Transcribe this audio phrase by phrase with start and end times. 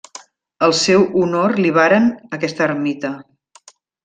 [0.67, 2.09] Al seu honor li varen
[2.39, 3.13] aquesta ermita.